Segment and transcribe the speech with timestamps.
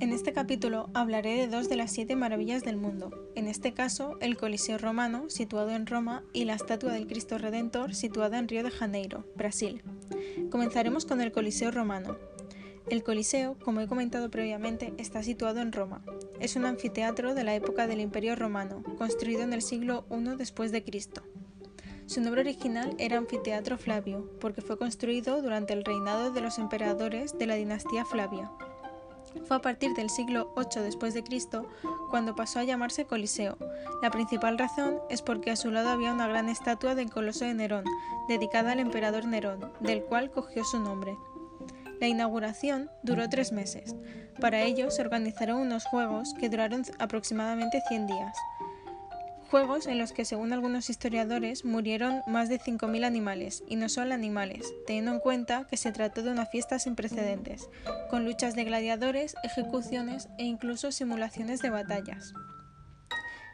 [0.00, 4.16] En este capítulo hablaré de dos de las siete maravillas del mundo, en este caso
[4.20, 8.62] el Coliseo romano, situado en Roma, y la estatua del Cristo Redentor, situada en Río
[8.62, 9.82] de Janeiro, Brasil.
[10.50, 12.16] Comenzaremos con el Coliseo romano.
[12.88, 16.04] El Coliseo, como he comentado previamente, está situado en Roma.
[16.38, 20.70] Es un anfiteatro de la época del Imperio romano, construido en el siglo I después
[20.70, 21.22] de Cristo.
[22.06, 27.36] Su nombre original era Anfiteatro Flavio, porque fue construido durante el reinado de los emperadores
[27.36, 28.48] de la dinastía Flavia.
[29.46, 31.68] Fue a partir del siglo VIII después de Cristo
[32.10, 33.56] cuando pasó a llamarse Coliseo.
[34.02, 37.54] La principal razón es porque a su lado había una gran estatua del Coloso de
[37.54, 37.84] Nerón,
[38.28, 41.16] dedicada al emperador Nerón, del cual cogió su nombre.
[42.00, 43.96] La inauguración duró tres meses.
[44.40, 48.36] Para ello se organizaron unos juegos que duraron aproximadamente 100 días
[49.50, 54.14] juegos en los que según algunos historiadores murieron más de 5.000 animales, y no solo
[54.14, 57.68] animales, teniendo en cuenta que se trató de una fiesta sin precedentes,
[58.10, 62.34] con luchas de gladiadores, ejecuciones e incluso simulaciones de batallas.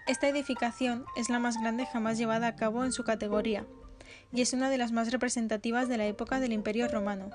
[0.07, 3.65] Esta edificación es la más grande jamás llevada a cabo en su categoría,
[4.33, 7.31] y es una de las más representativas de la época del Imperio Romano.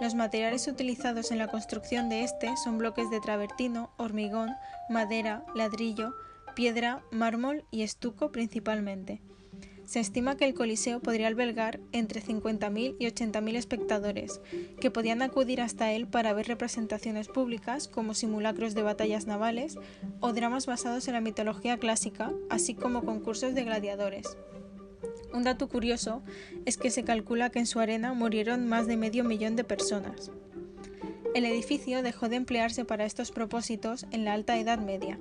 [0.00, 4.50] Los materiales utilizados en la construcción de este son bloques de travertino, hormigón,
[4.88, 6.12] madera, ladrillo,
[6.54, 9.20] piedra, mármol y estuco principalmente.
[9.90, 14.40] Se estima que el Coliseo podría albergar entre 50.000 y 80.000 espectadores,
[14.80, 19.78] que podían acudir hasta él para ver representaciones públicas como simulacros de batallas navales
[20.20, 24.36] o dramas basados en la mitología clásica, así como concursos de gladiadores.
[25.34, 26.22] Un dato curioso
[26.66, 30.30] es que se calcula que en su arena murieron más de medio millón de personas.
[31.32, 35.18] El edificio dejó de emplearse para estos propósitos en la Alta Edad Media.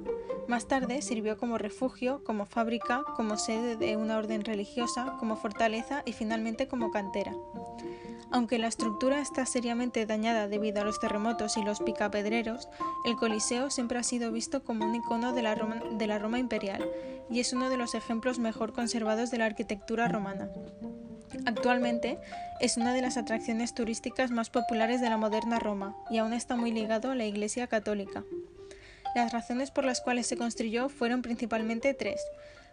[0.48, 6.02] Más tarde sirvió como refugio, como fábrica, como sede de una orden religiosa, como fortaleza
[6.06, 7.36] y finalmente como cantera.
[8.32, 12.68] Aunque la estructura está seriamente dañada debido a los terremotos y los picapedreros,
[13.06, 16.40] el Coliseo siempre ha sido visto como un icono de la, Roma, de la Roma
[16.40, 16.90] imperial
[17.30, 20.50] y es uno de los ejemplos mejor conservados de la arquitectura romana.
[21.46, 22.18] Actualmente
[22.60, 26.56] es una de las atracciones turísticas más populares de la moderna Roma y aún está
[26.56, 28.24] muy ligado a la Iglesia católica.
[29.16, 32.22] Las razones por las cuales se construyó fueron principalmente tres.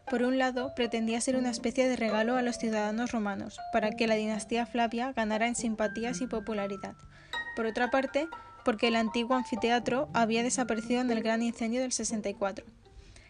[0.08, 4.06] Por un lado, pretendía ser una especie de regalo a los ciudadanos romanos, para que
[4.06, 6.94] la dinastía Flavia ganara en simpatías y popularidad.
[7.56, 8.28] Por otra parte,
[8.64, 12.66] porque el antiguo anfiteatro había desaparecido en el gran incendio del 64.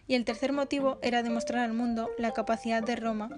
[0.07, 3.29] Y el tercer motivo era demostrar al mundo la capacidad de Roma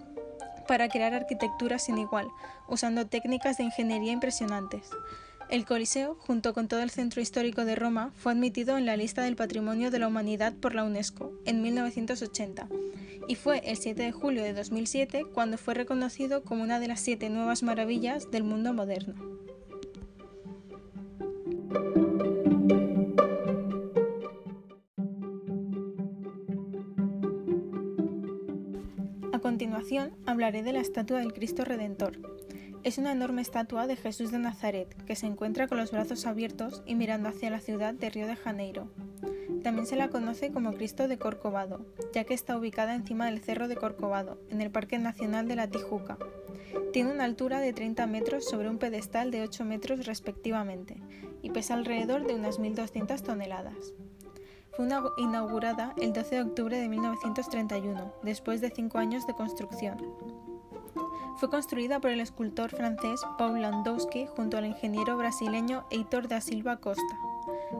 [0.69, 2.27] para crear arquitectura sin igual,
[2.67, 4.91] usando técnicas de ingeniería impresionantes.
[5.49, 9.23] El Coliseo, junto con todo el centro histórico de Roma, fue admitido en la lista
[9.23, 12.69] del Patrimonio de la Humanidad por la UNESCO en 1980
[13.27, 16.99] y fue el 7 de julio de 2007 cuando fue reconocido como una de las
[16.99, 19.15] siete nuevas maravillas del mundo moderno.
[29.39, 32.19] A continuación hablaré de la estatua del Cristo Redentor.
[32.83, 36.83] Es una enorme estatua de Jesús de Nazaret que se encuentra con los brazos abiertos
[36.85, 38.91] y mirando hacia la ciudad de Río de Janeiro.
[39.63, 43.69] También se la conoce como Cristo de Corcovado, ya que está ubicada encima del Cerro
[43.69, 46.17] de Corcovado, en el Parque Nacional de la Tijuca.
[46.91, 50.97] Tiene una altura de 30 metros sobre un pedestal de 8 metros respectivamente
[51.41, 53.93] y pesa alrededor de unas 1.200 toneladas.
[54.79, 59.97] Fue inaugurada el 12 de octubre de 1931, después de cinco años de construcción.
[61.35, 66.77] Fue construida por el escultor francés Paul Landowski junto al ingeniero brasileño Heitor da Silva
[66.77, 67.19] Costa.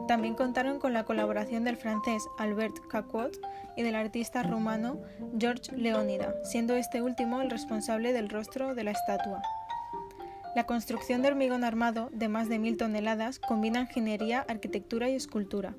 [0.08, 3.34] También contaron con la colaboración del francés Albert Caquot
[3.78, 4.98] y del artista rumano
[5.38, 9.40] George Leonida, siendo este último el responsable del rostro de la estatua.
[10.56, 15.74] La construcción de hormigón armado de más de mil toneladas combina ingeniería, arquitectura y escultura,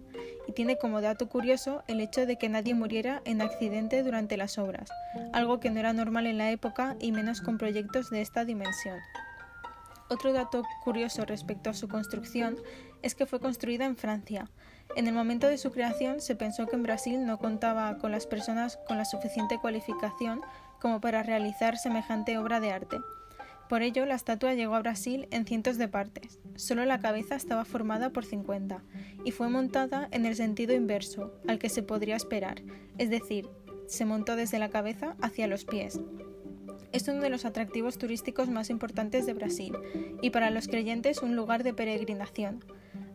[0.48, 4.58] y tiene como dato curioso el hecho de que nadie muriera en accidente durante las
[4.58, 4.90] obras,
[5.34, 8.98] algo que no era normal en la época y menos con proyectos de esta dimensión.
[10.10, 12.58] Otro dato curioso respecto a su construcción
[13.02, 14.50] es que fue construida en Francia.
[14.96, 18.26] En el momento de su creación se pensó que en Brasil no contaba con las
[18.26, 20.42] personas con la suficiente cualificación
[20.82, 22.98] como para realizar semejante obra de arte.
[23.72, 26.42] Por ello, la estatua llegó a Brasil en cientos de partes.
[26.58, 28.84] Solo la cabeza estaba formada por 50
[29.24, 32.64] y fue montada en el sentido inverso al que se podría esperar,
[32.98, 33.48] es decir,
[33.88, 36.02] se montó desde la cabeza hacia los pies.
[36.92, 39.74] Es uno de los atractivos turísticos más importantes de Brasil
[40.22, 42.66] y para los creyentes un lugar de peregrinación.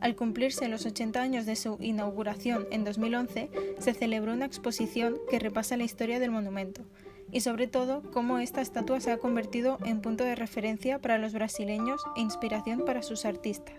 [0.01, 5.39] Al cumplirse los 80 años de su inauguración en 2011, se celebró una exposición que
[5.39, 6.87] repasa la historia del monumento
[7.33, 11.33] y sobre todo cómo esta estatua se ha convertido en punto de referencia para los
[11.33, 13.77] brasileños e inspiración para sus artistas.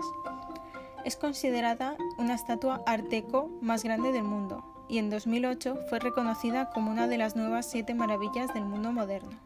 [1.05, 6.91] Es considerada una estatua arteco más grande del mundo y en 2008 fue reconocida como
[6.91, 9.37] una de las nuevas siete maravillas del mundo moderno.